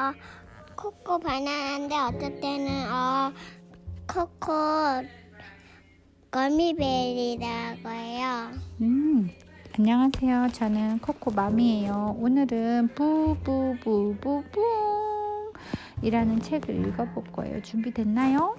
어 0.00 0.14
코코 0.76 1.18
바나나인데 1.18 1.94
어떨 1.94 2.40
때는 2.40 2.90
어 2.90 3.30
코코 4.08 4.50
거미벨이라고 6.30 7.88
해요. 7.90 8.50
음, 8.80 9.30
안녕하세요. 9.78 10.48
저는 10.54 11.00
코코맘이에요. 11.00 12.16
오늘은 12.18 12.88
부부부부부 12.94 14.62
이라는 16.00 16.40
책을 16.40 16.88
읽어볼 16.88 17.24
거예요. 17.32 17.60
준비됐나요? 17.60 18.56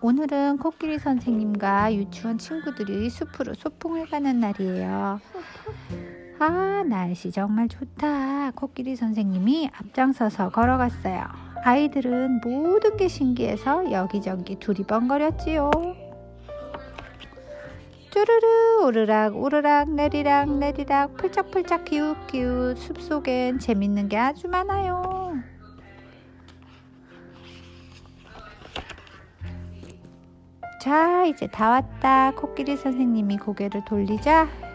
오늘은 0.00 0.58
코끼리 0.58 1.00
선생님과 1.00 1.92
유치원 1.92 2.38
친구들이 2.38 3.10
숲으로 3.10 3.54
소풍을 3.54 4.06
가는 4.08 4.38
날이에요. 4.38 5.20
아, 6.42 6.82
날씨 6.88 7.30
정말 7.30 7.68
좋다. 7.68 8.52
코끼리 8.52 8.96
선생님이 8.96 9.68
앞장서서 9.76 10.48
걸어갔어요. 10.48 11.26
아이들은 11.62 12.40
모든 12.42 12.96
게 12.96 13.08
신기해서 13.08 13.92
여기저기 13.92 14.56
두리번거렸지요. 14.56 15.70
쭈르르 18.10 18.84
오르락 18.86 19.36
오르락 19.36 19.90
내리락 19.90 20.56
내리락 20.56 21.18
풀짝풀짝 21.18 21.84
기웃기웃 21.84 22.78
숲속엔 22.78 23.58
재밌는 23.58 24.08
게 24.08 24.16
아주 24.16 24.48
많아요. 24.48 25.34
자, 30.80 31.26
이제 31.26 31.46
다 31.48 31.68
왔다. 31.68 32.30
코끼리 32.30 32.78
선생님이 32.78 33.36
고개를 33.36 33.84
돌리자 33.84 34.69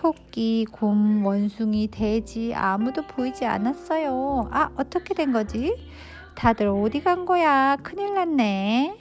토끼, 0.00 0.64
곰, 0.72 1.26
원숭이, 1.26 1.86
돼지 1.86 2.54
아무도 2.54 3.06
보이지 3.06 3.44
않았어요. 3.44 4.48
아, 4.50 4.70
어떻게 4.74 5.12
된 5.12 5.30
거지? 5.30 5.76
다들 6.34 6.68
어디 6.68 7.02
간 7.02 7.26
거야? 7.26 7.76
큰일 7.82 8.14
났네. 8.14 8.96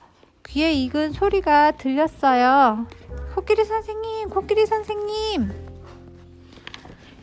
귀에 0.46 0.72
익은 0.72 1.12
소리가 1.12 1.72
들렸어요. 1.72 2.86
코끼리 3.34 3.64
선생님, 3.64 4.28
코끼리 4.28 4.66
선생님. 4.66 5.50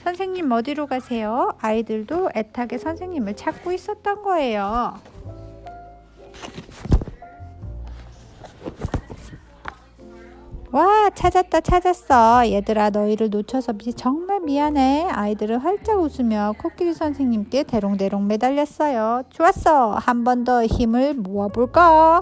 선생님 0.03 0.51
어디로 0.51 0.87
가세요? 0.87 1.55
아이들도 1.59 2.31
애타게 2.33 2.77
선생님을 2.77 3.35
찾고 3.35 3.73
있었던 3.73 4.23
거예요. 4.23 4.97
와, 11.09 11.13
찾았다, 11.15 11.61
찾았어. 11.61 12.47
얘들아, 12.51 12.91
너희를 12.91 13.31
놓쳐서 13.31 13.73
미, 13.73 13.91
정말 13.95 14.41
미안해. 14.41 15.07
아이들은 15.09 15.57
활짝 15.57 15.99
웃으며 15.99 16.53
코끼리 16.59 16.93
선생님께 16.93 17.63
대롱대롱 17.63 18.27
매달렸어요. 18.27 19.23
좋았어. 19.31 19.93
한 19.93 20.23
번 20.23 20.43
더 20.43 20.63
힘을 20.65 21.15
모아볼까? 21.15 22.21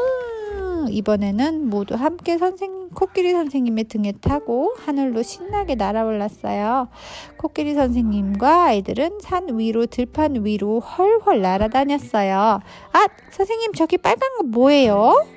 이번에는 0.89 1.69
모두 1.69 1.95
함께 1.95 2.37
선생, 2.37 2.89
코끼리 2.89 3.31
선생님의 3.31 3.83
등에 3.85 4.11
타고 4.13 4.73
하늘로 4.85 5.21
신나게 5.23 5.75
날아올랐어요. 5.75 6.89
코끼리 7.37 7.75
선생님과 7.75 8.63
아이들은 8.65 9.19
산 9.21 9.57
위로 9.57 9.85
들판 9.85 10.43
위로 10.45 10.79
헐헐 10.79 11.41
날아다녔어요. 11.41 12.35
아, 12.35 13.07
선생님 13.31 13.73
저기 13.73 13.97
빨간 13.97 14.29
거 14.37 14.43
뭐예요? 14.43 15.27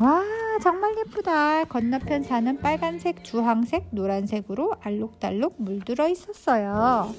와, 0.00 0.22
정말 0.62 0.94
예쁘다. 0.98 1.64
건너편 1.64 2.22
산은 2.22 2.58
빨간색, 2.58 3.24
주황색, 3.24 3.88
노란색으로 3.92 4.74
알록달록 4.82 5.54
물들어 5.58 6.08
있었어요. 6.08 7.14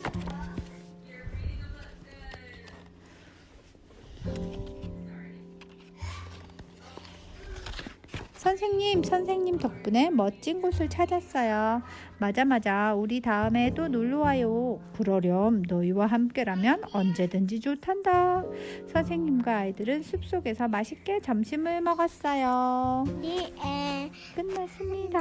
선생님, 8.48 9.04
선생님 9.04 9.58
덕분에 9.58 10.10
멋진 10.10 10.62
곳을 10.62 10.88
찾았어요. 10.88 11.82
맞아, 12.18 12.46
맞아. 12.46 12.94
우리 12.96 13.20
다음에 13.20 13.72
또 13.74 13.90
놀러 13.90 14.20
와요. 14.20 14.80
그러렴. 14.96 15.64
너희와 15.68 16.06
함께라면 16.06 16.84
언제든지 16.94 17.60
좋단다. 17.60 18.46
선생님과 18.94 19.54
아이들은 19.54 20.02
숲속에서 20.02 20.70
맛있게 20.70 21.20
점심을 21.20 21.82
먹었어요. 21.82 23.04
네, 23.22 23.54
에. 23.66 24.12
끝났습니다. 24.34 25.20